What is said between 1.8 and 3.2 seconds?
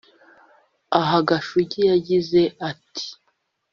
yagize ati